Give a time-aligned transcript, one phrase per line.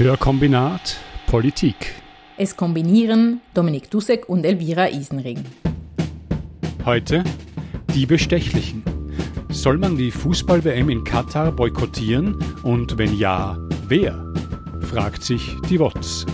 [0.00, 1.92] Hörkombinat Politik.
[2.38, 5.44] Es kombinieren Dominik Dussek und Elvira Isenring.
[6.86, 7.22] Heute
[7.94, 8.82] die Bestechlichen.
[9.50, 13.58] Soll man die Fußball-WM in Katar boykottieren und wenn ja,
[13.88, 14.32] wer?
[14.80, 16.24] fragt sich die WOTS.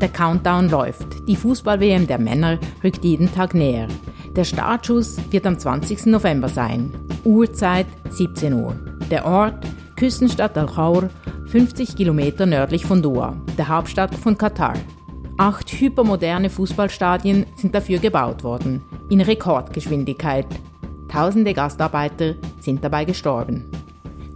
[0.00, 1.08] Der Countdown läuft.
[1.26, 3.88] Die Fußball-WM der Männer rückt jeden Tag näher.
[4.36, 6.06] Der Startschuss wird am 20.
[6.06, 6.92] November sein.
[7.24, 8.76] Uhrzeit 17 Uhr.
[9.10, 11.10] Der Ort Küstenstadt Al-Khawr
[11.52, 14.72] 50 Kilometer nördlich von Doha, der Hauptstadt von Katar.
[15.36, 20.46] Acht hypermoderne Fußballstadien sind dafür gebaut worden, in Rekordgeschwindigkeit.
[21.10, 23.70] Tausende Gastarbeiter sind dabei gestorben.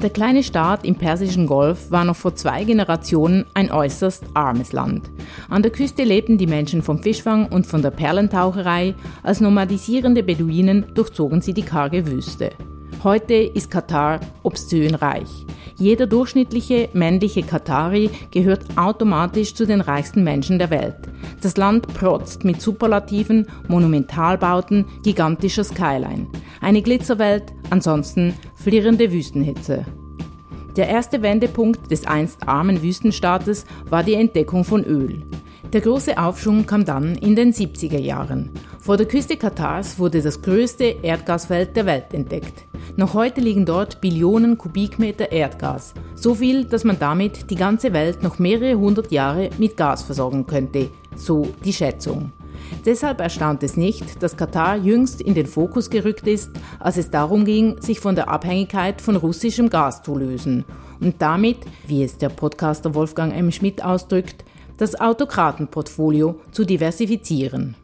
[0.03, 5.11] Der kleine Staat im Persischen Golf war noch vor zwei Generationen ein äußerst armes Land.
[5.49, 10.85] An der Küste lebten die Menschen vom Fischfang und von der Perlentaucherei, als nomadisierende Beduinen
[10.93, 12.51] durchzogen sie die karge Wüste.
[13.07, 15.47] Heute ist Katar obszön reich.
[15.77, 20.97] Jeder durchschnittliche männliche Katari gehört automatisch zu den reichsten Menschen der Welt.
[21.41, 26.27] Das Land protzt mit Superlativen, Monumentalbauten, gigantischer Skyline.
[26.61, 29.87] Eine Glitzerwelt, ansonsten flirrende Wüstenhitze.
[30.75, 35.23] Der erste Wendepunkt des einst armen Wüstenstaates war die Entdeckung von Öl.
[35.73, 38.51] Der große Aufschwung kam dann in den 70er Jahren.
[38.81, 42.67] Vor der Küste Katars wurde das größte Erdgasfeld der Welt entdeckt.
[42.99, 45.93] Noch heute liegen dort Billionen Kubikmeter Erdgas.
[46.15, 50.47] So viel, dass man damit die ganze Welt noch mehrere hundert Jahre mit Gas versorgen
[50.47, 50.89] könnte.
[51.15, 52.33] So die Schätzung.
[52.87, 57.45] Deshalb erstaunt es nicht, dass Katar jüngst in den Fokus gerückt ist, als es darum
[57.45, 60.65] ging, sich von der Abhängigkeit von russischem Gas zu lösen
[60.99, 63.53] und damit, wie es der Podcaster Wolfgang M.
[63.53, 64.43] Schmidt ausdrückt,
[64.79, 67.77] das Autokratenportfolio zu diversifizieren.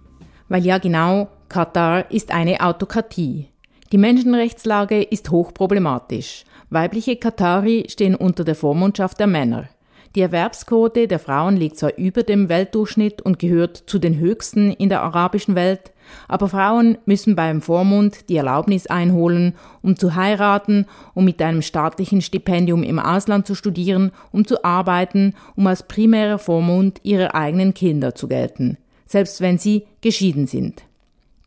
[0.49, 3.52] Weil ja genau, Katar ist eine Autokratie.
[3.93, 6.45] Die Menschenrechtslage ist hochproblematisch.
[6.71, 9.69] Weibliche Katari stehen unter der Vormundschaft der Männer.
[10.15, 14.89] Die Erwerbsquote der Frauen liegt zwar über dem Weltdurchschnitt und gehört zu den höchsten in
[14.89, 15.93] der arabischen Welt,
[16.27, 22.23] aber Frauen müssen beim Vormund die Erlaubnis einholen, um zu heiraten, um mit einem staatlichen
[22.23, 28.15] Stipendium im Ausland zu studieren, um zu arbeiten, um als primärer Vormund ihrer eigenen Kinder
[28.15, 30.83] zu gelten, selbst wenn sie geschieden sind.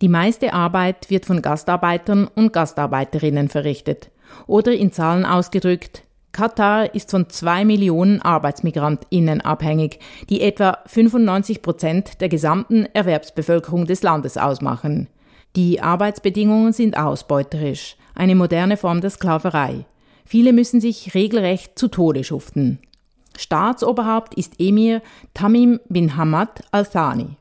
[0.02, 4.12] Die meiste Arbeit wird von Gastarbeitern und Gastarbeiterinnen verrichtet.
[4.48, 12.20] Oder in Zahlen ausgedrückt, Katar ist von zwei Millionen ArbeitsmigrantInnen abhängig, die etwa 95 Prozent
[12.20, 15.08] der gesamten Erwerbsbevölkerung des Landes ausmachen.
[15.56, 19.86] Die Arbeitsbedingungen sind ausbeuterisch, eine moderne Form der Sklaverei.
[20.26, 22.80] Viele müssen sich regelrecht zu Tode schuften.
[23.38, 25.02] Staatsoberhaupt ist Emir
[25.34, 27.38] Tamim bin Hamad al-Thani.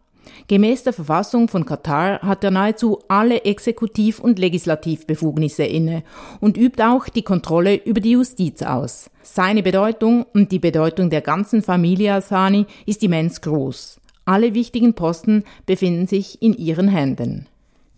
[0.49, 6.03] Gemäß der Verfassung von Katar hat er nahezu alle Exekutiv- und Legislativbefugnisse inne
[6.41, 9.11] und übt auch die Kontrolle über die Justiz aus.
[9.23, 14.01] Seine Bedeutung und die Bedeutung der ganzen Familie Al-Thani ist immens groß.
[14.27, 17.47] Alle wichtigen Posten befinden sich in ihren Händen.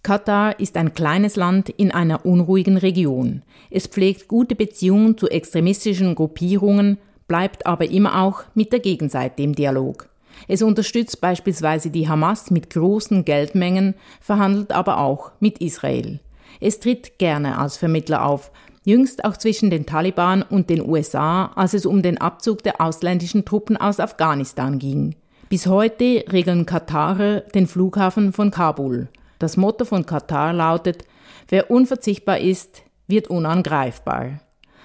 [0.03, 3.42] Katar ist ein kleines Land in einer unruhigen Region.
[3.70, 9.56] Es pflegt gute Beziehungen zu extremistischen Gruppierungen, bleibt aber immer auch mit der Gegenseite im
[9.56, 10.09] Dialog.
[10.48, 16.20] Es unterstützt beispielsweise die Hamas mit großen Geldmengen, verhandelt aber auch mit Israel.
[16.60, 18.50] Es tritt gerne als Vermittler auf,
[18.84, 23.44] jüngst auch zwischen den Taliban und den USA, als es um den Abzug der ausländischen
[23.44, 25.16] Truppen aus Afghanistan ging.
[25.48, 29.08] Bis heute regeln Katarer den Flughafen von Kabul.
[29.38, 31.04] Das Motto von Katar lautet,
[31.48, 34.41] wer unverzichtbar ist, wird unangreifbar.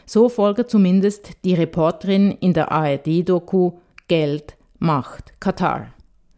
[0.06, 3.74] So folgt zumindest die Reporterin in der ARD-Doku
[4.08, 5.90] Geld, Macht, Katar.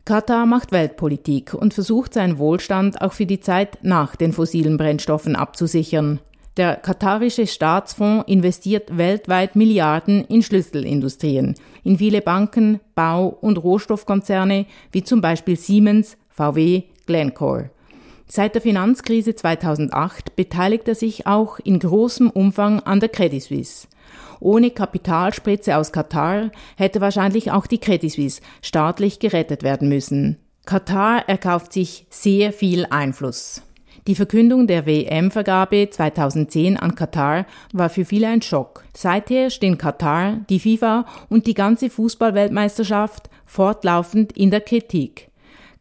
[0.04, 5.38] Katar macht Weltpolitik und versucht seinen Wohlstand auch für die Zeit nach den fossilen Brennstoffen
[5.38, 6.20] abzusichern.
[6.58, 11.56] Der katarische Staatsfonds investiert weltweit Milliarden in Schlüsselindustrien,
[11.86, 17.70] in viele Banken, Bau- und Rohstoffkonzerne wie zum Beispiel Siemens, VW, Glencore.
[18.28, 23.88] Seit der Finanzkrise 2008 beteiligt er sich auch in großem Umfang an der Credit Suisse.
[24.44, 30.38] Ohne Kapitalspritze aus Katar hätte wahrscheinlich auch die Credit Suisse staatlich gerettet werden müssen.
[30.66, 33.62] Katar erkauft sich sehr viel Einfluss.
[34.06, 38.84] Die Verkündung der WM-Vergabe 2010 an Katar war für viele ein Schock.
[38.94, 45.30] Seither stehen Katar, die FIFA und die ganze Fußballweltmeisterschaft fortlaufend in der Kritik.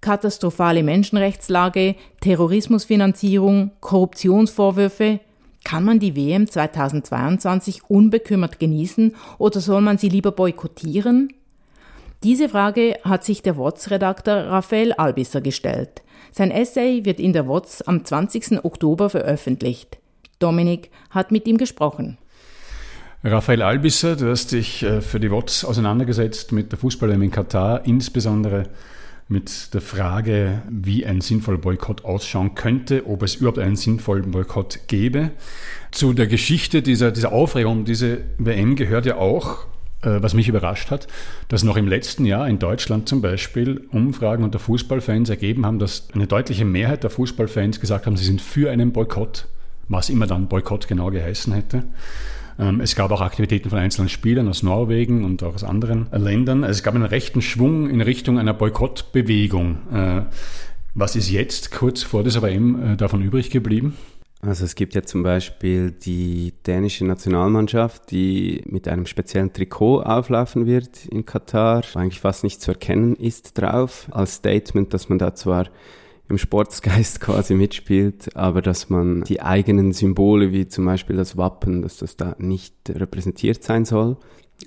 [0.00, 5.18] Katastrophale Menschenrechtslage, Terrorismusfinanzierung, Korruptionsvorwürfe,
[5.64, 11.32] kann man die WM 2022 unbekümmert genießen oder soll man sie lieber boykottieren?
[12.22, 16.02] Diese Frage hat sich der WOTS-Redakteur Raphael Albisser gestellt.
[16.30, 18.64] Sein Essay wird in der WOTS am 20.
[18.64, 19.98] Oktober veröffentlicht.
[20.38, 22.18] Dominik hat mit ihm gesprochen.
[23.24, 27.86] Raphael Albisser, du hast dich äh, für die WOTS auseinandergesetzt mit der fußball in Katar,
[27.86, 28.64] insbesondere
[29.32, 34.80] mit der Frage, wie ein sinnvoller Boykott ausschauen könnte, ob es überhaupt einen sinnvollen Boykott
[34.86, 35.30] gäbe.
[35.90, 39.66] Zu der Geschichte dieser, dieser Aufregung um diese WM gehört ja auch,
[40.02, 41.08] äh, was mich überrascht hat,
[41.48, 46.08] dass noch im letzten Jahr in Deutschland zum Beispiel Umfragen unter Fußballfans ergeben haben, dass
[46.14, 49.46] eine deutliche Mehrheit der Fußballfans gesagt haben, sie sind für einen Boykott,
[49.88, 51.84] was immer dann Boykott genau geheißen hätte.
[52.62, 56.62] Ähm, es gab auch Aktivitäten von einzelnen Spielern aus Norwegen und auch aus anderen Ländern.
[56.62, 59.78] Also es gab einen rechten Schwung in Richtung einer Boykottbewegung.
[59.92, 60.22] Äh,
[60.94, 63.96] was ist jetzt kurz vor dieser WM äh, davon übrig geblieben?
[64.42, 70.66] Also es gibt ja zum Beispiel die dänische Nationalmannschaft, die mit einem speziellen Trikot auflaufen
[70.66, 75.34] wird in Katar, eigentlich fast nicht zu erkennen ist drauf, als Statement, dass man da
[75.34, 75.68] zwar
[76.32, 81.82] im Sportsgeist quasi mitspielt, aber dass man die eigenen Symbole wie zum Beispiel das Wappen,
[81.82, 84.16] dass das da nicht repräsentiert sein soll.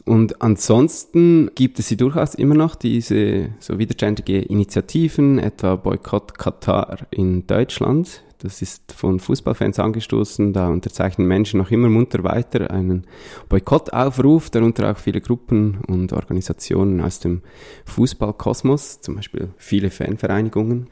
[0.03, 7.07] Und ansonsten gibt es sie durchaus immer noch, diese so widerständige Initiativen, etwa Boykott Katar
[7.11, 10.53] in Deutschland, das ist von Fußballfans angestoßen.
[10.53, 13.05] Da unterzeichnen Menschen noch immer munter weiter einen
[13.49, 17.41] Boykottaufruf, darunter auch viele Gruppen und Organisationen aus dem
[17.85, 20.87] Fußballkosmos, zum Beispiel viele Fanvereinigungen.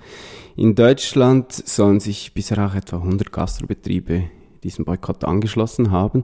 [0.56, 4.26] In Deutschland sollen sich bisher auch etwa 100 Gastrobetriebe
[4.64, 6.24] diesem Boykott angeschlossen haben.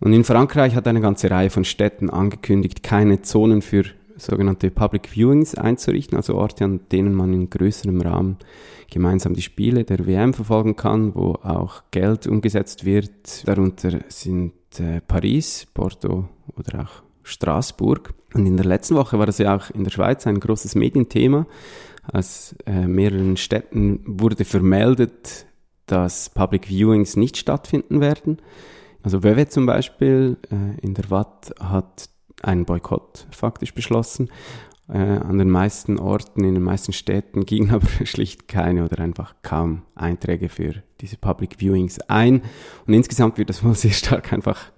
[0.00, 3.84] Und in Frankreich hat eine ganze Reihe von Städten angekündigt, keine Zonen für
[4.18, 8.36] sogenannte Public Viewings einzurichten, also Orte, an denen man in größerem Rahmen
[8.90, 13.46] gemeinsam die Spiele der WM verfolgen kann, wo auch Geld umgesetzt wird.
[13.46, 18.14] Darunter sind äh, Paris, Porto oder auch Straßburg.
[18.34, 21.46] Und in der letzten Woche war das ja auch in der Schweiz ein großes Medienthema.
[22.12, 25.46] Aus äh, mehreren Städten wurde vermeldet,
[25.86, 28.38] dass Public Viewings nicht stattfinden werden.
[29.02, 32.08] Also WW zum Beispiel äh, in der Watt hat
[32.42, 34.28] einen Boykott faktisch beschlossen.
[34.88, 39.34] Äh, an den meisten Orten, in den meisten Städten gingen aber schlicht keine oder einfach
[39.42, 42.42] kaum Einträge für diese Public Viewings ein.
[42.86, 44.70] Und insgesamt wird das wohl sehr stark einfach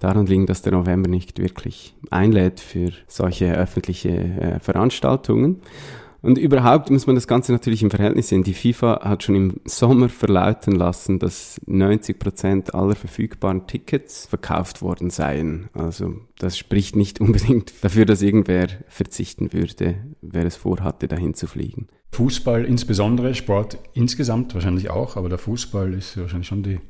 [0.00, 5.60] daran liegen, dass der November nicht wirklich einlädt für solche öffentliche äh, Veranstaltungen.
[6.20, 8.42] Und überhaupt muss man das Ganze natürlich im Verhältnis sehen.
[8.42, 14.82] Die FIFA hat schon im Sommer verlauten lassen, dass 90 Prozent aller verfügbaren Tickets verkauft
[14.82, 15.68] worden seien.
[15.74, 21.46] Also das spricht nicht unbedingt dafür, dass irgendwer verzichten würde, wer es vorhatte, dahin zu
[21.46, 21.86] fliegen.
[22.10, 26.80] Fußball insbesondere, Sport insgesamt wahrscheinlich auch, aber der Fußball ist wahrscheinlich schon die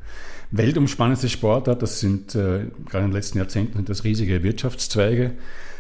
[0.53, 1.83] weltumspannendste Sportart.
[1.83, 5.33] Das sind äh, gerade in den letzten Jahrzehnten das riesige Wirtschaftszweige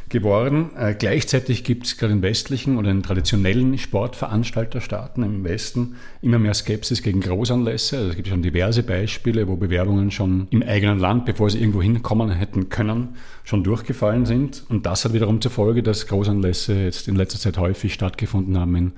[0.08, 0.70] geworden.
[0.76, 6.54] Äh, gleichzeitig gibt es gerade in westlichen oder in traditionellen Sportveranstalterstaaten im Westen immer mehr
[6.54, 7.96] Skepsis gegen Großanlässe.
[7.96, 11.82] Also es gibt schon diverse Beispiele, wo Bewerbungen schon im eigenen Land, bevor sie irgendwo
[11.82, 14.64] hinkommen hätten können, schon durchgefallen sind.
[14.68, 18.76] Und das hat wiederum zur Folge, dass Großanlässe jetzt in letzter Zeit häufig stattgefunden haben
[18.76, 18.92] in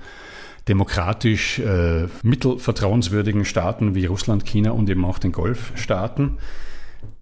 [0.67, 6.37] demokratisch äh, mittelvertrauenswürdigen Staaten wie Russland, China und eben auch den Golfstaaten.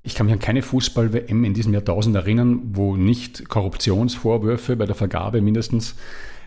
[0.10, 4.96] Ich kann mich an keine Fußball-WM in diesem Jahrtausend erinnern, wo nicht Korruptionsvorwürfe bei der
[4.96, 5.94] Vergabe mindestens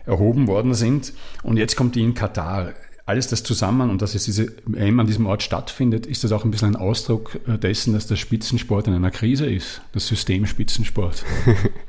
[0.05, 1.13] erhoben worden sind.
[1.43, 2.73] Und jetzt kommt die in Katar.
[3.05, 6.43] Alles das zusammen und dass jetzt diese WM an diesem Ort stattfindet, ist das auch
[6.43, 10.45] ein bisschen ein Ausdruck äh, dessen, dass der Spitzensport in einer Krise ist, das System
[10.45, 11.23] Spitzensport.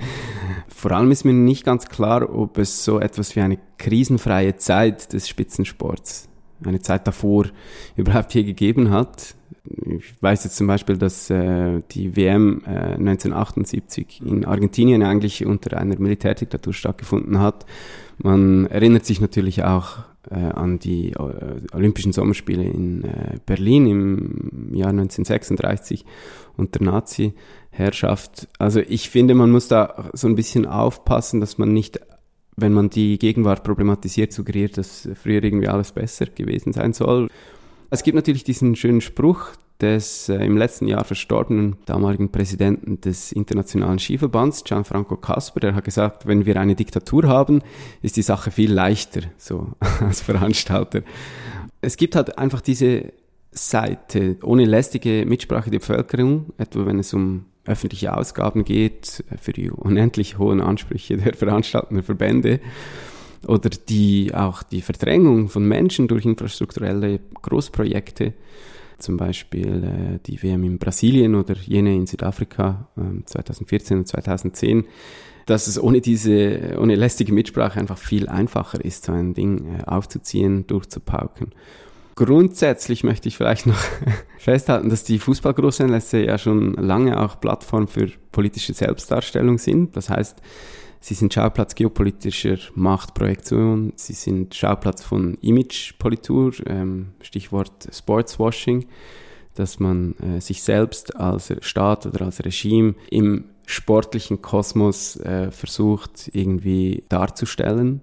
[0.68, 5.12] Vor allem ist mir nicht ganz klar, ob es so etwas wie eine krisenfreie Zeit
[5.12, 6.28] des Spitzensports,
[6.64, 7.46] eine Zeit davor
[7.96, 9.34] überhaupt hier gegeben hat
[9.64, 15.76] ich weiß jetzt zum Beispiel, dass äh, die WM äh, 1978 in Argentinien eigentlich unter
[15.78, 17.64] einer Militärdiktatur stattgefunden hat.
[18.18, 19.98] Man erinnert sich natürlich auch
[20.30, 26.04] äh, an die äh, Olympischen Sommerspiele in äh, Berlin im Jahr 1936
[26.56, 28.48] unter Nazi-Herrschaft.
[28.58, 32.00] Also ich finde, man muss da so ein bisschen aufpassen, dass man nicht
[32.56, 37.28] wenn man die Gegenwart problematisiert, suggeriert, dass früher irgendwie alles besser gewesen sein soll.
[37.94, 43.30] Es gibt natürlich diesen schönen Spruch des äh, im letzten Jahr verstorbenen damaligen Präsidenten des
[43.30, 47.62] Internationalen Skiverbands, Gianfranco Casper, der hat gesagt, wenn wir eine Diktatur haben,
[48.02, 51.02] ist die Sache viel leichter, so als Veranstalter.
[51.82, 53.12] Es gibt halt einfach diese
[53.52, 59.70] Seite ohne lästige Mitsprache der Bevölkerung, etwa wenn es um öffentliche Ausgaben geht, für die
[59.70, 62.58] unendlich hohen Ansprüche der veranstaltenden Verbände
[63.46, 68.32] oder die, auch die Verdrängung von Menschen durch infrastrukturelle Großprojekte,
[68.98, 74.86] zum Beispiel äh, die WM in Brasilien oder jene in Südafrika äh, 2014 und 2010,
[75.46, 79.84] dass es ohne diese, ohne lästige Mitsprache einfach viel einfacher ist, so ein Ding äh,
[79.84, 81.52] aufzuziehen, durchzupauken.
[82.16, 83.78] Grundsätzlich möchte ich vielleicht noch
[84.38, 89.96] festhalten, dass die Fußballgroßanlässe ja schon lange auch Plattform für politische Selbstdarstellung sind.
[89.96, 90.40] Das heißt,
[91.04, 98.86] sie sind Schauplatz geopolitischer Machtprojektion, sie sind Schauplatz von Imagepolitur, ähm, Stichwort Sportswashing,
[99.54, 106.30] dass man äh, sich selbst als Staat oder als Regime im sportlichen Kosmos äh, versucht
[106.32, 108.00] irgendwie darzustellen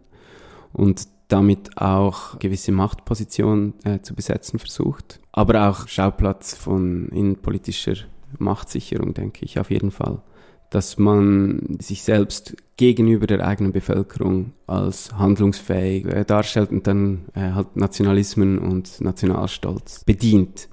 [0.72, 5.20] und damit auch gewisse Machtpositionen äh, zu besetzen versucht.
[5.32, 7.96] Aber auch Schauplatz von innenpolitischer
[8.38, 10.22] Machtsicherung, denke ich, auf jeden Fall.
[10.72, 17.52] Dass man sich selbst gegenüber der eigenen Bevölkerung als handlungsfähig äh, darstellt und dann äh,
[17.52, 20.68] halt Nationalismen und Nationalstolz bedient.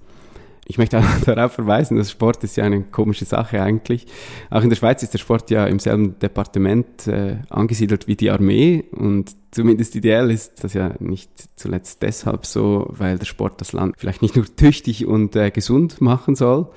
[0.71, 4.07] Ich möchte auch darauf verweisen, dass Sport ist ja eine komische Sache eigentlich.
[4.50, 8.31] Auch in der Schweiz ist der Sport ja im selben Departement äh, angesiedelt wie die
[8.31, 13.73] Armee und zumindest ideell ist das ja nicht zuletzt deshalb so, weil der Sport das
[13.73, 16.69] Land vielleicht nicht nur tüchtig und äh, gesund machen soll,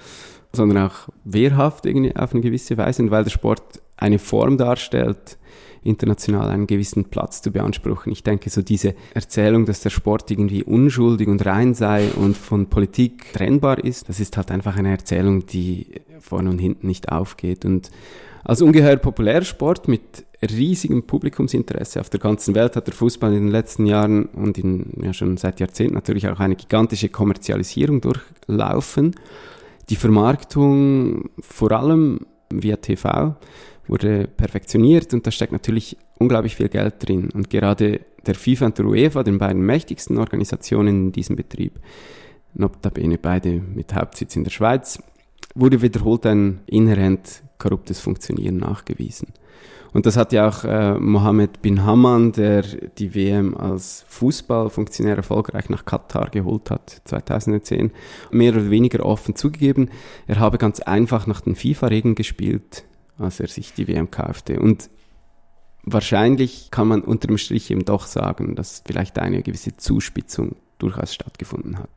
[0.54, 5.38] sondern auch wehrhaft irgendwie auf eine gewisse Weise und weil der Sport eine Form darstellt,
[5.84, 8.12] international einen gewissen Platz zu beanspruchen.
[8.12, 12.68] Ich denke, so diese Erzählung, dass der Sport irgendwie unschuldig und rein sei und von
[12.68, 15.88] Politik trennbar ist, das ist halt einfach eine Erzählung, die
[16.20, 17.66] vorne und hinten nicht aufgeht.
[17.66, 17.90] Und
[18.44, 23.46] als ungeheuer populärer Sport mit riesigem Publikumsinteresse auf der ganzen Welt hat der Fußball in
[23.46, 29.16] den letzten Jahren und in, ja schon seit Jahrzehnten natürlich auch eine gigantische Kommerzialisierung durchlaufen.
[29.90, 33.36] Die Vermarktung vor allem via TV
[33.88, 37.30] wurde perfektioniert und da steckt natürlich unglaublich viel Geld drin.
[37.34, 41.80] Und gerade der FIFA und der UEFA, den beiden mächtigsten Organisationen in diesem Betrieb,
[42.54, 45.02] notabene beide mit Hauptsitz in der Schweiz,
[45.56, 49.30] wurde wiederholt ein inhärent korruptes Funktionieren nachgewiesen.
[49.94, 55.70] Und das hat ja auch äh, Mohammed bin Hamman, der die WM als Fußballfunktionär erfolgreich
[55.70, 57.92] nach Katar geholt hat, 2010,
[58.32, 59.90] mehr oder weniger offen zugegeben.
[60.28, 62.86] Er habe ganz einfach nach den FIFA-Regeln gespielt,
[63.18, 64.60] als er sich die WM kaufte.
[64.60, 64.90] Und
[65.84, 71.78] wahrscheinlich kann man unterm Strich eben doch sagen, dass vielleicht eine gewisse Zuspitzung durchaus stattgefunden
[71.78, 71.90] hat.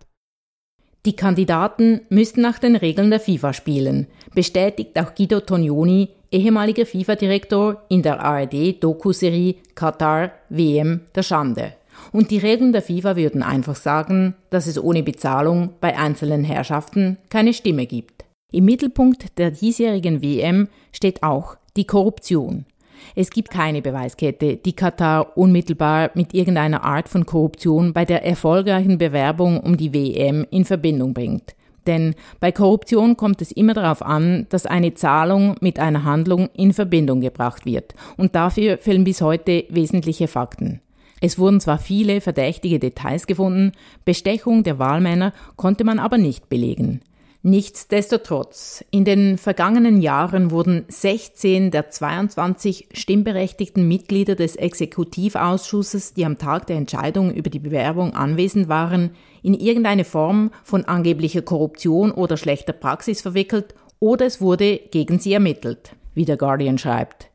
[1.06, 7.82] Die Kandidaten müssten nach den Regeln der FIFA spielen, bestätigt auch Guido Tognoni, ehemaliger FIFA-Direktor
[7.88, 11.74] in der ARD-Doku-Serie Katar WM der Schande.
[12.12, 17.18] Und die Regeln der FIFA würden einfach sagen, dass es ohne Bezahlung bei einzelnen Herrschaften
[17.30, 18.24] keine Stimme gibt.
[18.52, 22.66] Im Mittelpunkt der diesjährigen WM steht auch die Korruption.
[23.14, 28.98] Es gibt keine Beweiskette, die Katar unmittelbar mit irgendeiner Art von Korruption bei der erfolgreichen
[28.98, 31.54] Bewerbung um die WM in Verbindung bringt.
[31.86, 36.72] Denn bei Korruption kommt es immer darauf an, dass eine Zahlung mit einer Handlung in
[36.72, 37.94] Verbindung gebracht wird.
[38.16, 40.80] Und dafür fehlen bis heute wesentliche Fakten.
[41.20, 43.72] Es wurden zwar viele verdächtige Details gefunden,
[44.04, 47.00] Bestechung der Wahlmänner konnte man aber nicht belegen.
[47.46, 56.38] Nichtsdestotrotz, in den vergangenen Jahren wurden 16 der 22 stimmberechtigten Mitglieder des Exekutivausschusses, die am
[56.38, 59.10] Tag der Entscheidung über die Bewerbung anwesend waren,
[59.42, 65.34] in irgendeine Form von angeblicher Korruption oder schlechter Praxis verwickelt oder es wurde gegen sie
[65.34, 67.28] ermittelt, wie der Guardian schreibt.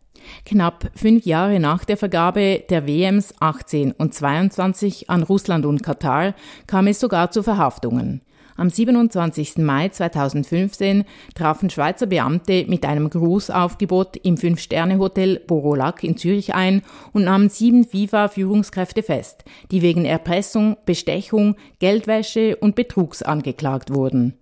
[0.44, 6.34] Knapp fünf Jahre nach der Vergabe der WMs 18 und 22 an Russland und Katar
[6.66, 8.22] kam es sogar zu Verhaftungen.
[8.60, 9.60] Am 27.
[9.60, 16.82] Mai 2015 trafen Schweizer Beamte mit einem Grußaufgebot im Fünf-Sterne-Hotel Borolac in Zürich ein
[17.14, 24.34] und nahmen sieben FIFA-Führungskräfte fest, die wegen Erpressung, Bestechung, Geldwäsche und Betrugs angeklagt wurden.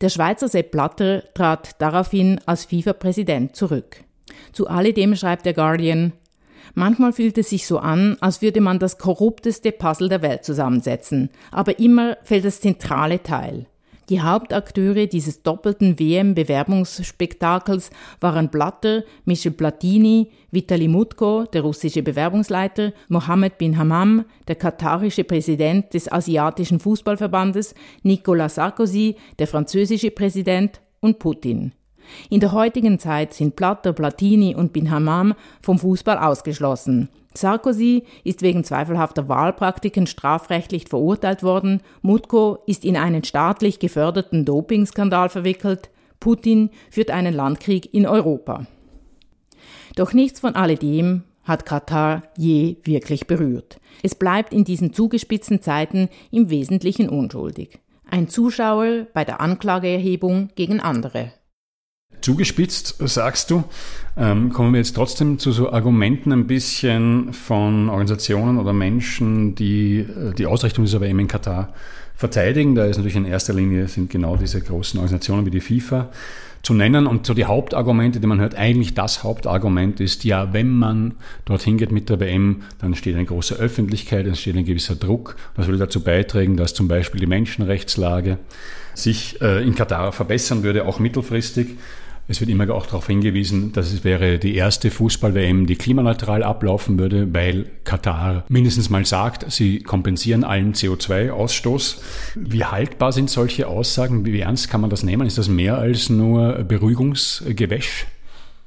[0.00, 4.04] Der Schweizer Sepp Blatter trat daraufhin als FIFA-Präsident zurück.
[4.52, 6.12] Zu alledem schreibt der Guardian,
[6.74, 11.30] Manchmal fühlt es sich so an, als würde man das korrupteste Puzzle der Welt zusammensetzen,
[11.50, 13.66] aber immer fällt das zentrale Teil.
[14.08, 23.58] Die Hauptakteure dieses doppelten WM-Bewerbungsspektakels waren Blatter, Michel Platini, Vitali Mutko, der russische Bewerbungsleiter, Mohammed
[23.58, 31.72] bin Hammam, der katarische Präsident des Asiatischen Fußballverbandes, Nicolas Sarkozy, der französische Präsident und Putin.
[32.30, 37.08] In der heutigen Zeit sind Platter, Platini und Bin Hammam vom Fußball ausgeschlossen.
[37.34, 45.28] Sarkozy ist wegen zweifelhafter Wahlpraktiken strafrechtlich verurteilt worden, Mutko ist in einen staatlich geförderten Dopingskandal
[45.28, 48.66] verwickelt, Putin führt einen Landkrieg in Europa.
[49.96, 53.78] Doch nichts von alledem hat Katar je wirklich berührt.
[54.02, 57.78] Es bleibt in diesen zugespitzten Zeiten im Wesentlichen unschuldig.
[58.10, 61.32] Ein Zuschauer bei der Anklageerhebung gegen andere.
[62.26, 63.62] Zugespitzt, sagst du.
[64.16, 69.98] Ähm, kommen wir jetzt trotzdem zu so Argumenten ein bisschen von Organisationen oder Menschen, die
[69.98, 71.72] äh, die Ausrichtung dieser WM in Katar
[72.16, 72.74] verteidigen.
[72.74, 76.08] Da ist natürlich in erster Linie sind genau diese großen Organisationen wie die FIFA
[76.62, 77.06] zu nennen.
[77.06, 81.14] Und so die Hauptargumente, die man hört, eigentlich das Hauptargument ist, ja, wenn man
[81.44, 85.36] dorthin geht mit der WM, dann steht eine große Öffentlichkeit, es steht ein gewisser Druck.
[85.56, 88.38] Das will dazu beitragen, dass zum Beispiel die Menschenrechtslage
[88.94, 91.76] sich äh, in Katar verbessern würde, auch mittelfristig.
[92.28, 96.98] Es wird immer auch darauf hingewiesen, dass es wäre die erste Fußball-WM, die klimaneutral ablaufen
[96.98, 101.98] würde, weil Katar mindestens mal sagt, sie kompensieren allen CO2-Ausstoß.
[102.34, 104.24] Wie haltbar sind solche Aussagen?
[104.24, 105.26] Wie ernst kann man das nehmen?
[105.26, 108.06] Ist das mehr als nur Beruhigungsgewäsch?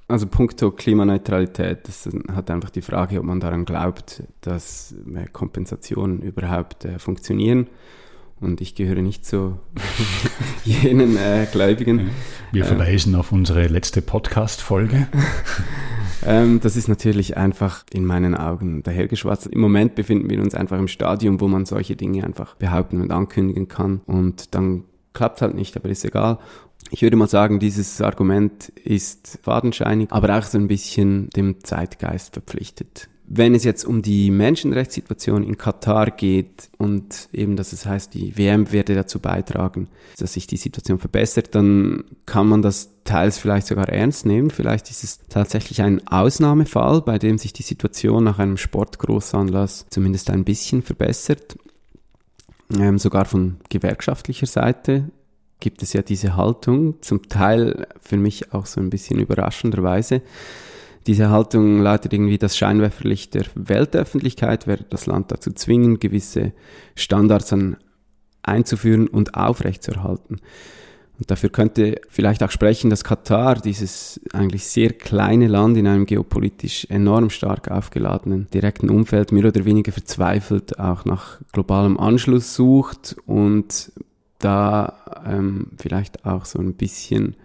[0.08, 4.96] Also puncto Klimaneutralität, das hat einfach die Frage, ob man daran glaubt, dass
[5.34, 7.68] Kompensationen überhaupt äh, funktionieren.
[8.42, 9.60] Und ich gehöre nicht zu
[10.66, 12.12] jenen äh, Gläubigen.
[12.52, 15.08] Wir verweisen ähm, auf unsere letzte Podcast-Folge.
[16.26, 19.48] ähm, das ist natürlich einfach in meinen Augen dahergeschwatzt.
[19.48, 23.12] Im Moment befinden wir uns einfach im Stadium, wo man solche Dinge einfach behaupten und
[23.12, 24.02] ankündigen kann.
[24.06, 26.40] Und dann klappt halt nicht, aber ist egal.
[26.92, 32.34] Ich würde mal sagen, dieses Argument ist fadenscheinig, aber auch so ein bisschen dem Zeitgeist
[32.34, 33.10] verpflichtet.
[33.32, 38.36] Wenn es jetzt um die Menschenrechtssituation in Katar geht und eben, dass es heißt, die
[38.36, 43.68] WM werde dazu beitragen, dass sich die Situation verbessert, dann kann man das teils vielleicht
[43.68, 44.50] sogar ernst nehmen.
[44.50, 50.32] Vielleicht ist es tatsächlich ein Ausnahmefall, bei dem sich die Situation nach einem Sportgroßanlass zumindest
[50.32, 51.56] ein bisschen verbessert.
[52.80, 55.12] Ähm, sogar von gewerkschaftlicher Seite
[55.60, 60.24] gibt es ja diese Haltung, zum Teil für mich auch so ein bisschen überraschenderweise
[61.08, 66.54] diese Haltung lautet irgendwie, das Scheinwerferlicht der Weltöffentlichkeit werde das Land dazu zwingen, gewisse
[66.96, 67.78] Standards an
[68.44, 70.40] einzuführen und aufrechtzuerhalten.
[71.20, 76.06] Und dafür könnte vielleicht auch sprechen, dass Katar, dieses eigentlich sehr kleine Land in einem
[76.06, 83.18] geopolitisch enorm stark aufgeladenen direkten Umfeld, mehr oder weniger verzweifelt auch nach globalem Anschluss sucht
[83.26, 83.92] und
[84.40, 87.36] da ähm, vielleicht auch so ein bisschen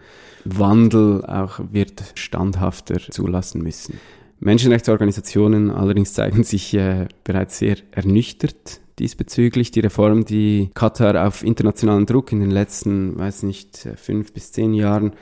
[0.44, 4.00] Wandel auch wird standhafter zulassen müssen.
[4.40, 9.70] Menschenrechtsorganisationen allerdings zeigen sich äh, bereits sehr ernüchtert diesbezüglich.
[9.70, 14.74] Die Reform, die Katar auf internationalen Druck in den letzten, weiß nicht, fünf bis zehn
[14.74, 15.12] Jahren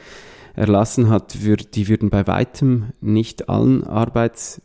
[0.54, 4.61] erlassen hat, würd, die würden bei weitem nicht allen Arbeits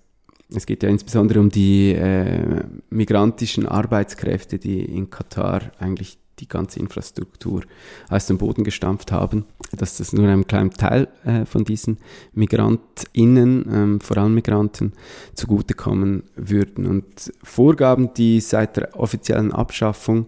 [0.50, 6.80] es geht ja insbesondere um die äh, migrantischen Arbeitskräfte, die in Katar eigentlich die ganze
[6.80, 7.64] Infrastruktur
[8.10, 11.98] aus dem Boden gestampft haben, dass das nur einem kleinen Teil äh, von diesen
[12.34, 14.94] MigrantInnen, ähm, vor allem Migranten,
[15.34, 16.86] zugutekommen würden.
[16.86, 20.28] Und Vorgaben, die seit der offiziellen Abschaffung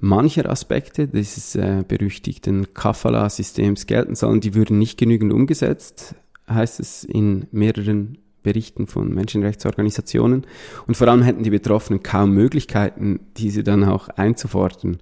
[0.00, 6.14] mancher Aspekte dieses äh, berüchtigten Kafala-Systems gelten sollen, die würden nicht genügend umgesetzt,
[6.48, 10.46] heißt es in mehreren Berichten von Menschenrechtsorganisationen.
[10.86, 14.98] Und vor allem hätten die Betroffenen kaum Möglichkeiten, diese dann auch einzufordern.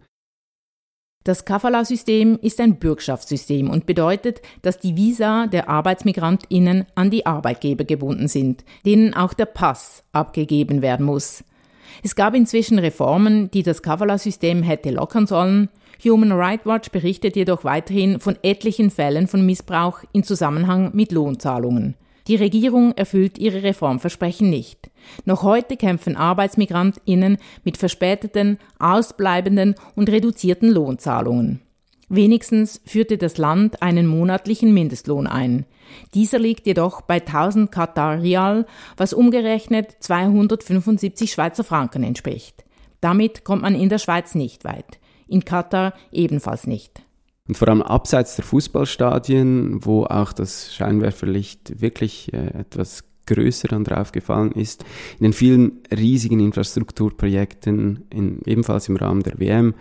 [1.24, 7.84] Das Kafala-System ist ein Bürgschaftssystem und bedeutet, dass die Visa der ArbeitsmigrantInnen an die Arbeitgeber
[7.84, 11.44] gebunden sind, denen auch der Pass abgegeben werden muss.
[12.02, 15.68] Es gab inzwischen Reformen, die das Kafala-System hätte lockern sollen.
[16.04, 21.94] Human Rights Watch berichtet jedoch weiterhin von etlichen Fällen von Missbrauch in Zusammenhang mit Lohnzahlungen.
[22.26, 24.90] Die Regierung erfüllt ihre Reformversprechen nicht.
[25.24, 31.60] Noch heute kämpfen ArbeitsmigrantInnen mit verspäteten, ausbleibenden und reduzierten Lohnzahlungen.
[32.08, 35.64] Wenigstens führte das Land einen monatlichen Mindestlohn ein.
[36.12, 38.66] Dieser liegt jedoch bei 1000 Katar Rial,
[38.98, 42.64] was umgerechnet 275 Schweizer Franken entspricht.
[43.00, 45.00] Damit kommt man in der Schweiz nicht weit.
[45.26, 47.02] In Katar ebenfalls nicht.
[47.48, 53.84] Und vor allem abseits der Fußballstadien, wo auch das Scheinwerferlicht wirklich äh, etwas größer dann
[53.84, 54.84] draufgefallen ist,
[55.18, 59.74] in den vielen riesigen Infrastrukturprojekten, in, ebenfalls im Rahmen der WM,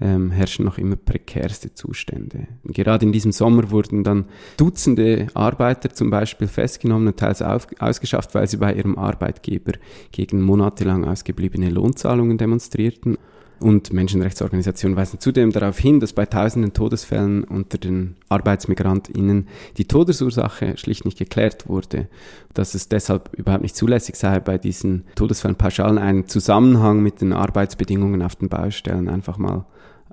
[0.00, 2.48] ähm, herrschen noch immer prekärste Zustände.
[2.64, 8.34] Gerade in diesem Sommer wurden dann Dutzende Arbeiter zum Beispiel festgenommen und teils auf, ausgeschafft,
[8.34, 9.72] weil sie bei ihrem Arbeitgeber
[10.10, 13.16] gegen monatelang ausgebliebene Lohnzahlungen demonstrierten.
[13.62, 19.46] Und Menschenrechtsorganisationen weisen zudem darauf hin, dass bei tausenden Todesfällen unter den ArbeitsmigrantInnen
[19.76, 22.08] die Todesursache schlicht nicht geklärt wurde,
[22.54, 27.32] dass es deshalb überhaupt nicht zulässig sei, bei diesen Todesfällen pauschal einen Zusammenhang mit den
[27.32, 29.64] Arbeitsbedingungen auf den Baustellen einfach mal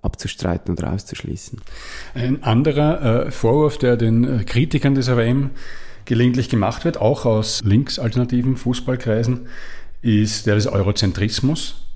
[0.04, 1.60] abzustreiten oder auszuschließen.
[2.14, 5.50] Ein anderer äh, Vorwurf, der den äh, Kritikern des AWM
[6.06, 9.48] gelegentlich gemacht wird, auch aus linksalternativen Fußballkreisen,
[10.04, 11.89] ist der des Eurozentrismus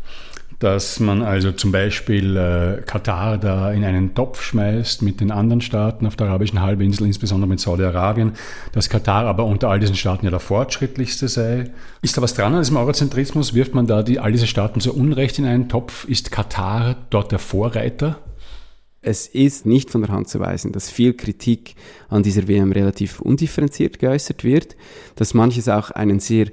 [0.64, 5.60] dass man also zum Beispiel äh, Katar da in einen Topf schmeißt mit den anderen
[5.60, 8.32] Staaten auf der arabischen Halbinsel, insbesondere mit Saudi-Arabien,
[8.72, 11.72] dass Katar aber unter all diesen Staaten ja der fortschrittlichste sei.
[12.02, 13.54] Ist da was dran an diesem Eurozentrismus?
[13.54, 16.06] Wirft man da die, all diese Staaten zu Unrecht in einen Topf?
[16.06, 18.20] Ist Katar dort der Vorreiter?
[19.02, 21.76] Es ist nicht von der Hand zu weisen, dass viel Kritik
[22.08, 24.78] an dieser WM relativ undifferenziert geäußert wird,
[25.16, 26.48] dass manches auch einen sehr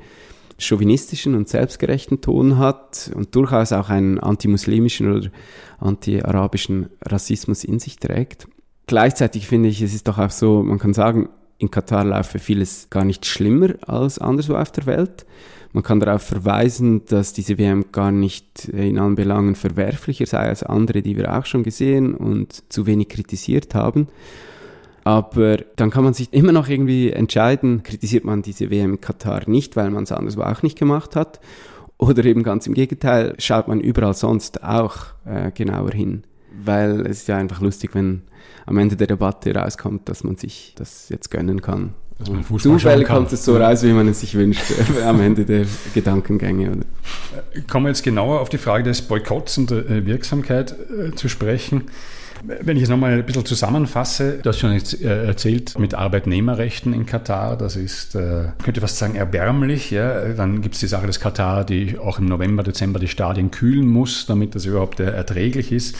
[0.61, 5.31] chauvinistischen und selbstgerechten Ton hat und durchaus auch einen antimuslimischen oder
[5.79, 8.47] anti-arabischen Rassismus in sich trägt.
[8.87, 12.89] Gleichzeitig finde ich, es ist doch auch so, man kann sagen, in Katar laufe vieles
[12.91, 15.27] gar nicht schlimmer als anderswo auf der Welt.
[15.73, 20.63] Man kann darauf verweisen, dass diese WM gar nicht in allen Belangen verwerflicher sei als
[20.63, 24.09] andere, die wir auch schon gesehen und zu wenig kritisiert haben.
[25.05, 29.49] Aber dann kann man sich immer noch irgendwie entscheiden, kritisiert man diese WM in Katar
[29.49, 31.41] nicht, weil man es anderswo auch nicht gemacht hat.
[31.97, 36.25] Oder eben ganz im Gegenteil, schaut man überall sonst auch äh, genauer hin.
[36.65, 38.23] Weil es ist ja einfach lustig, wenn
[38.67, 41.95] am Ende der Debatte rauskommt, dass man sich das jetzt gönnen kann.
[42.59, 44.63] Zufällig kommt es so raus, wie man es sich wünscht,
[45.05, 46.71] am Ende der Gedankengänge.
[46.71, 47.63] Oder?
[47.69, 51.29] Kommen wir jetzt genauer auf die Frage des Boykotts und der äh, Wirksamkeit äh, zu
[51.29, 51.85] sprechen.
[52.43, 57.05] Wenn ich es nochmal ein bisschen zusammenfasse, du hast schon äh, erzählt mit Arbeitnehmerrechten in
[57.05, 59.91] Katar, das ist, äh, könnte fast sagen, erbärmlich.
[59.91, 60.33] Ja?
[60.33, 63.87] Dann gibt es die Sache, dass Katar die auch im November, Dezember die Stadien kühlen
[63.87, 65.97] muss, damit das überhaupt erträglich ist.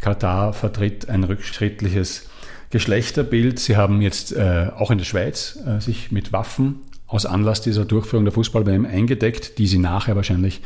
[0.00, 2.28] Katar vertritt ein rückschrittliches
[2.70, 3.58] Geschlechterbild.
[3.58, 7.84] Sie haben jetzt äh, auch in der Schweiz äh, sich mit Waffen aus Anlass dieser
[7.84, 10.62] Durchführung der Fußball-WM eingedeckt, die sie nachher wahrscheinlich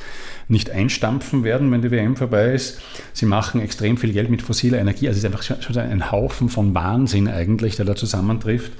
[0.46, 2.80] nicht einstampfen werden, wenn die WM vorbei ist.
[3.14, 5.08] Sie machen extrem viel Geld mit fossiler Energie.
[5.08, 8.72] Also es ist einfach schon ein Haufen von Wahnsinn eigentlich, der da zusammentrifft.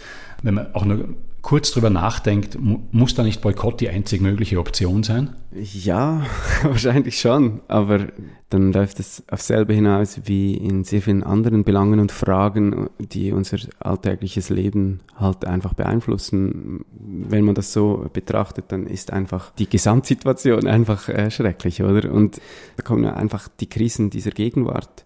[0.42, 1.09] Wenn man auch nur
[1.44, 5.37] kurz drüber nachdenkt, muss da nicht Boykott die einzig mögliche Option sein?
[5.52, 6.24] Ja,
[6.62, 8.07] wahrscheinlich schon, aber
[8.48, 13.30] dann läuft es auf selbe hinaus wie in sehr vielen anderen Belangen und Fragen, die
[13.30, 16.87] unser alltägliches Leben halt einfach beeinflussen.
[16.98, 22.11] Wenn man das so betrachtet, dann ist einfach die Gesamtsituation einfach äh, schrecklich, oder?
[22.11, 22.40] Und
[22.76, 25.04] da kommen ja einfach die Krisen dieser Gegenwart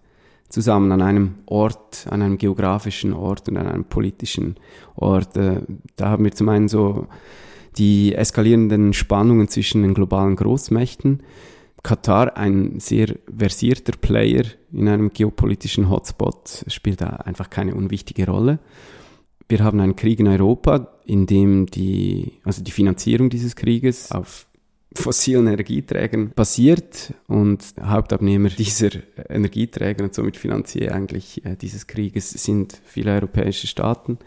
[0.49, 4.55] zusammen an einem Ort, an einem geografischen Ort und an einem politischen
[4.95, 5.37] Ort.
[5.37, 5.61] Äh,
[5.95, 7.07] da haben wir zum einen so
[7.77, 11.23] die eskalierenden Spannungen zwischen den globalen Großmächten.
[11.83, 18.59] Katar, ein sehr versierter Player in einem geopolitischen Hotspot, spielt da einfach keine unwichtige Rolle.
[19.47, 24.45] Wir haben einen Krieg in Europa, in dem die, also die Finanzierung dieses Krieges auf
[24.93, 28.89] fossilen Energieträgern basiert und Hauptabnehmer dieser
[29.29, 34.17] Energieträger und somit Finanzier eigentlich äh, dieses Krieges sind viele europäische Staaten.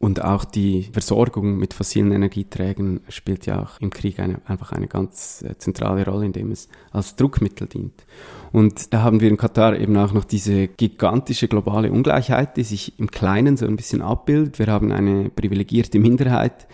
[0.00, 4.86] Und auch die Versorgung mit fossilen Energieträgern spielt ja auch im Krieg eine, einfach eine
[4.86, 8.04] ganz äh, zentrale Rolle, indem es als Druckmittel dient.
[8.52, 12.96] Und da haben wir in Katar eben auch noch diese gigantische globale Ungleichheit, die sich
[13.00, 14.60] im Kleinen so ein bisschen abbildet.
[14.60, 16.68] Wir haben eine privilegierte Minderheit,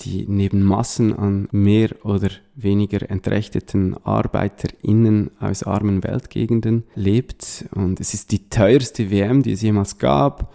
[0.00, 7.66] die neben Massen an mehr oder weniger entrechteten ArbeiterInnen aus armen Weltgegenden lebt.
[7.74, 10.52] Und es ist die teuerste WM, die es jemals gab.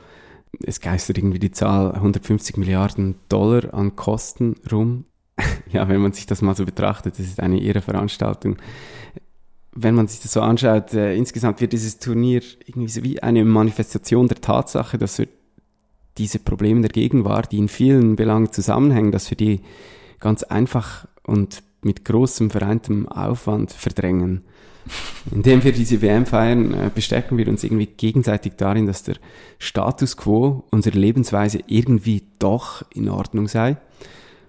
[0.64, 5.06] Es geistert irgendwie die Zahl 150 Milliarden Dollar an Kosten rum.
[5.72, 8.58] ja, wenn man sich das mal so betrachtet, das ist eine irre Veranstaltung
[9.82, 13.46] wenn man sich das so anschaut, äh, insgesamt wird dieses Turnier irgendwie so wie eine
[13.46, 15.28] Manifestation der Tatsache, dass wir
[16.20, 19.62] diese Probleme der Gegenwart, die in vielen Belangen zusammenhängen, dass wir die
[20.20, 24.42] ganz einfach und mit großem vereintem Aufwand verdrängen.
[25.32, 29.16] Indem wir diese WM feiern, äh, bestärken wir uns irgendwie gegenseitig darin, dass der
[29.58, 33.78] Status quo, unsere Lebensweise irgendwie doch in Ordnung sei.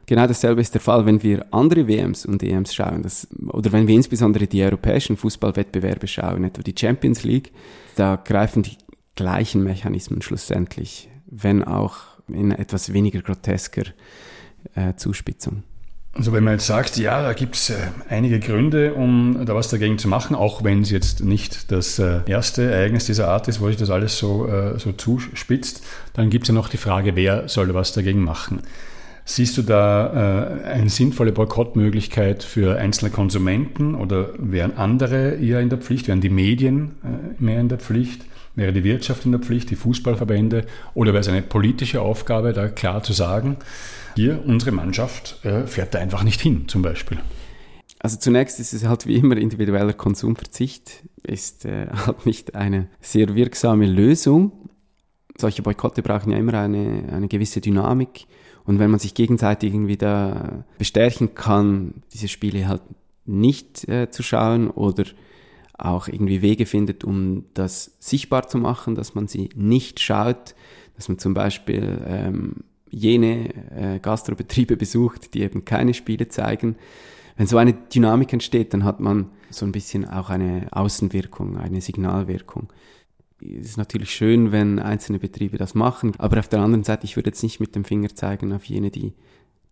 [0.06, 3.86] Genau dasselbe ist der Fall, wenn wir andere WMs und EMs schauen, das, oder wenn
[3.86, 7.52] wir insbesondere die europäischen Fußballwettbewerbe schauen, etwa die Champions League,
[7.94, 8.76] da greifen die
[9.14, 11.96] gleichen Mechanismen schlussendlich wenn auch
[12.28, 13.84] in etwas weniger grotesker
[14.74, 15.62] äh, Zuspitzung.
[16.12, 17.76] Also wenn man jetzt sagt, ja, da gibt es äh,
[18.08, 22.20] einige Gründe, um da was dagegen zu machen, auch wenn es jetzt nicht das äh,
[22.26, 26.44] erste Ereignis dieser Art ist, wo sich das alles so, äh, so zuspitzt, dann gibt
[26.44, 28.62] es ja noch die Frage, wer soll was dagegen machen.
[29.24, 35.78] Siehst du da eine sinnvolle Boykottmöglichkeit für einzelne Konsumenten oder wären andere eher in der
[35.78, 36.96] Pflicht, wären die Medien
[37.38, 38.22] mehr in der Pflicht?
[38.60, 42.68] Wäre die Wirtschaft in der Pflicht, die Fußballverbände oder wäre es eine politische Aufgabe, da
[42.68, 43.56] klar zu sagen,
[44.16, 47.16] hier, unsere Mannschaft äh, fährt da einfach nicht hin, zum Beispiel?
[48.00, 53.34] Also zunächst ist es halt wie immer individueller Konsumverzicht, ist äh, halt nicht eine sehr
[53.34, 54.52] wirksame Lösung.
[55.38, 58.26] Solche Boykotte brauchen ja immer eine, eine gewisse Dynamik.
[58.66, 62.82] Und wenn man sich gegenseitig irgendwie da bestärken kann, diese Spiele halt
[63.24, 65.04] nicht äh, zu schauen oder
[65.84, 70.54] auch irgendwie Wege findet, um das sichtbar zu machen, dass man sie nicht schaut,
[70.96, 72.56] dass man zum Beispiel ähm,
[72.90, 76.76] jene äh, Gastrobetriebe besucht, die eben keine Spiele zeigen.
[77.36, 81.80] Wenn so eine Dynamik entsteht, dann hat man so ein bisschen auch eine Außenwirkung, eine
[81.80, 82.72] Signalwirkung.
[83.40, 87.16] Es ist natürlich schön, wenn einzelne Betriebe das machen, aber auf der anderen Seite, ich
[87.16, 89.14] würde jetzt nicht mit dem Finger zeigen auf jene, die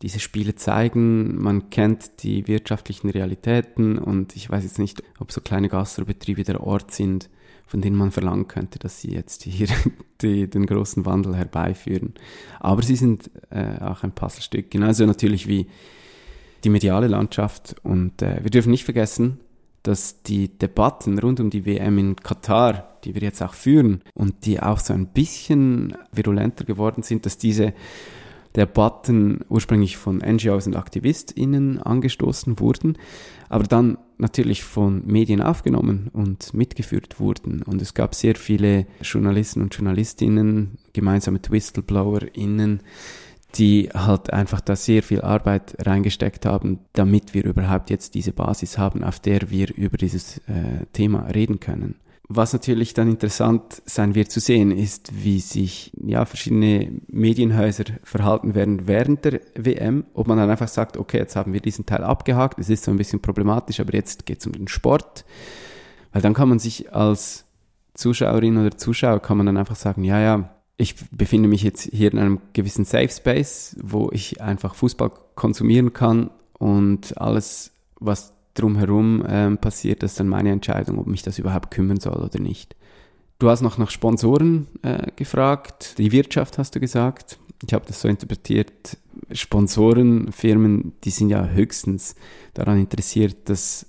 [0.03, 1.41] diese Spiele zeigen.
[1.43, 6.63] Man kennt die wirtschaftlichen Realitäten und ich weiß jetzt nicht, ob so kleine Gastrobetriebe der
[6.63, 7.29] Ort sind,
[7.67, 9.69] von denen man verlangen könnte, dass sie jetzt hier
[10.23, 12.15] die, den großen Wandel herbeiführen.
[12.61, 15.67] Aber sie sind äh, auch ein Puzzlestück, genauso natürlich wie
[16.65, 17.77] die mediale Landschaft.
[17.83, 19.41] Und äh, wir dürfen nicht vergessen,
[19.83, 24.45] dass die Debatten rund um die WM in Katar, die wir jetzt auch führen und
[24.45, 27.75] die auch so ein bisschen virulenter geworden sind, dass diese
[28.57, 32.97] Debatten ursprünglich von NGOs und AktivistInnen angestoßen wurden,
[33.49, 37.63] aber dann natürlich von Medien aufgenommen und mitgeführt wurden.
[37.63, 42.81] Und es gab sehr viele Journalisten und Journalistinnen, gemeinsam mit WhistleblowerInnen,
[43.55, 48.77] die halt einfach da sehr viel Arbeit reingesteckt haben, damit wir überhaupt jetzt diese Basis
[48.77, 51.95] haben, auf der wir über dieses äh, Thema reden können.
[52.31, 58.55] Was natürlich dann interessant sein wird zu sehen, ist, wie sich ja, verschiedene Medienhäuser verhalten
[58.55, 60.05] werden während der WM.
[60.12, 62.91] Ob man dann einfach sagt, okay, jetzt haben wir diesen Teil abgehakt, es ist so
[62.91, 65.25] ein bisschen problematisch, aber jetzt geht es um den Sport.
[66.12, 67.47] Weil dann kann man sich als
[67.95, 72.12] Zuschauerin oder Zuschauer, kann man dann einfach sagen, ja, ja, ich befinde mich jetzt hier
[72.12, 79.25] in einem gewissen Safe Space, wo ich einfach Fußball konsumieren kann und alles, was drumherum
[79.29, 82.77] ähm, passiert, das ist dann meine Entscheidung, ob mich das überhaupt kümmern soll oder nicht.
[83.38, 87.38] Du hast noch nach Sponsoren äh, gefragt, die Wirtschaft hast du gesagt.
[87.64, 88.97] Ich habe das so interpretiert,
[89.31, 92.14] Sponsorenfirmen, die sind ja höchstens
[92.55, 93.87] daran interessiert, dass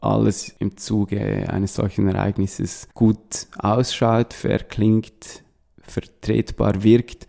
[0.00, 5.44] alles im Zuge eines solchen Ereignisses gut ausschaut, fair klingt,
[5.82, 7.26] vertretbar wirkt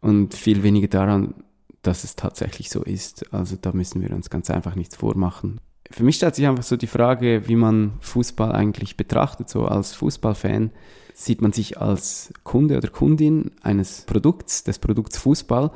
[0.00, 1.34] und viel weniger daran,
[1.82, 3.32] dass es tatsächlich so ist.
[3.32, 6.76] Also da müssen wir uns ganz einfach nichts vormachen für mich stellt sich einfach so
[6.76, 9.48] die Frage, wie man Fußball eigentlich betrachtet.
[9.48, 10.70] So als Fußballfan
[11.14, 15.70] sieht man sich als Kunde oder Kundin eines Produkts, des Produkts Fußball,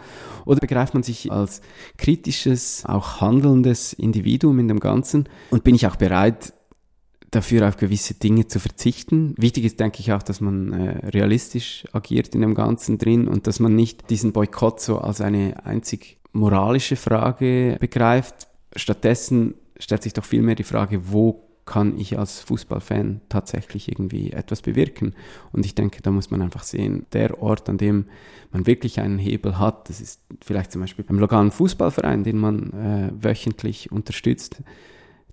[0.45, 1.61] oder begreift man sich als
[1.99, 6.55] kritisches, auch handelndes Individuum in dem Ganzen und bin ich auch bereit,
[7.31, 9.35] dafür auf gewisse Dinge zu verzichten.
[9.37, 13.49] Wichtig ist, denke ich, auch, dass man äh, realistisch agiert in dem Ganzen drin und
[13.49, 18.47] dass man nicht diesen Boykott so als eine einzig moralische Frage begreift.
[18.77, 24.63] Stattdessen stellt sich doch vielmehr die Frage, wo kann ich als Fußballfan tatsächlich irgendwie etwas
[24.63, 25.15] bewirken?
[25.53, 28.07] Und ich denke, da muss man einfach sehen, der Ort, an dem
[28.53, 32.73] man wirklich einen Hebel hat, das ist vielleicht zum Beispiel beim lokalen Fußballverein, den man
[32.73, 34.63] äh, wöchentlich unterstützt,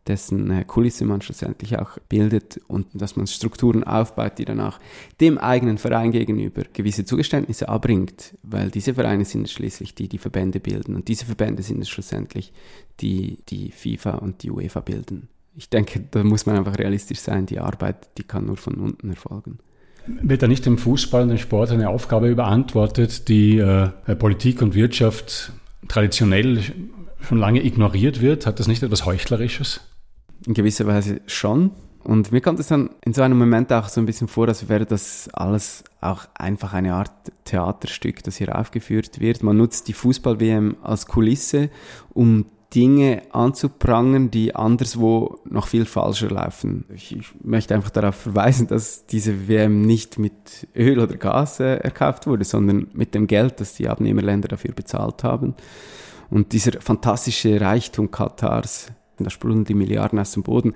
[0.07, 4.79] dessen äh, Kulisse man schlussendlich auch bildet und dass man Strukturen aufbaut, die danach
[5.19, 10.17] dem eigenen Verein gegenüber gewisse Zugeständnisse abbringt, weil diese Vereine sind es schließlich die, die
[10.17, 12.51] Verbände bilden und diese Verbände sind es schlussendlich,
[12.99, 15.27] die die FIFA und die UEFA bilden.
[15.55, 19.09] Ich denke, da muss man einfach realistisch sein, die Arbeit, die kann nur von unten
[19.09, 19.59] erfolgen.
[20.07, 24.73] Wird da nicht dem Fußball und dem Sport eine Aufgabe überantwortet, die äh, Politik und
[24.73, 25.51] Wirtschaft
[25.87, 26.61] traditionell
[27.19, 28.47] schon lange ignoriert wird?
[28.47, 29.81] Hat das nicht etwas Heuchlerisches?
[30.45, 31.71] In gewisser Weise schon.
[32.03, 34.67] Und mir kommt es dann in so einem Moment auch so ein bisschen vor, als
[34.69, 37.11] wäre das alles auch einfach eine Art
[37.45, 39.43] Theaterstück, das hier aufgeführt wird.
[39.43, 41.69] Man nutzt die Fußball-WM als Kulisse,
[42.13, 46.85] um Dinge anzuprangern, die anderswo noch viel falscher laufen.
[46.95, 52.27] Ich, möchte einfach darauf verweisen, dass diese WM nicht mit Öl oder Gas äh, erkauft
[52.27, 55.53] wurde, sondern mit dem Geld, das die Abnehmerländer dafür bezahlt haben.
[56.29, 58.87] Und dieser fantastische Reichtum Katars
[59.23, 60.73] da sprudeln die Milliarden aus dem Boden.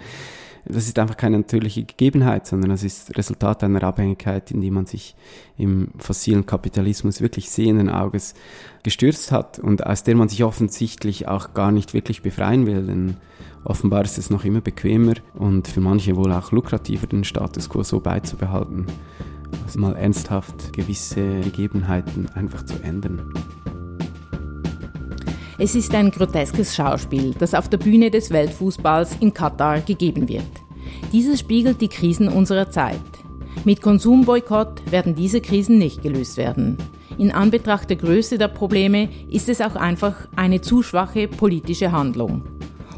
[0.67, 4.87] Das ist einfach keine natürliche Gegebenheit, sondern das ist Resultat einer Abhängigkeit, in die man
[4.87, 5.15] sich
[5.57, 8.33] im fossilen Kapitalismus wirklich sehenden Auges
[8.81, 13.17] gestürzt hat und aus der man sich offensichtlich auch gar nicht wirklich befreien will, denn
[13.63, 17.83] offenbar ist es noch immer bequemer und für manche wohl auch lukrativer, den Status quo
[17.83, 18.87] so beizubehalten,
[19.63, 23.31] also mal ernsthaft gewisse Gegebenheiten einfach zu ändern.
[25.57, 30.43] Es ist ein groteskes Schauspiel, das auf der Bühne des Weltfußballs in Katar gegeben wird.
[31.13, 32.99] Dieses spiegelt die Krisen unserer Zeit.
[33.63, 36.77] Mit Konsumboykott werden diese Krisen nicht gelöst werden.
[37.17, 42.43] In Anbetracht der Größe der Probleme ist es auch einfach eine zu schwache politische Handlung.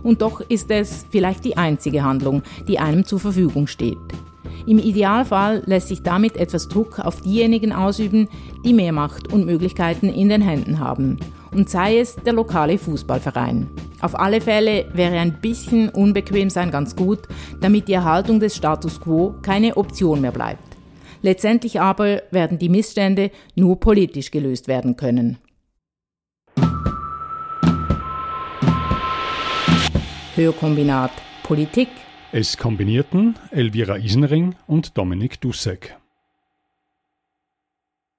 [0.02, 4.00] Und doch ist es vielleicht die einzige Handlung, die einem zur Verfügung steht.
[4.66, 8.28] Im Idealfall lässt sich damit etwas Druck auf diejenigen ausüben,
[8.66, 11.20] die mehr Macht und Möglichkeiten in den Händen haben.
[11.58, 13.68] Und sei es der lokale Fußballverein.
[14.00, 17.22] Auf alle Fälle wäre ein bisschen unbequem sein ganz gut,
[17.62, 20.64] damit die Erhaltung des Status quo keine Option mehr bleibt.
[21.24, 25.40] Letztendlich aber werden die Missstände nur politisch gelöst werden können.
[30.36, 31.90] Hörkombinat Politik
[32.34, 35.98] es kombinierten Elvira Isenring und Dominik Dussek.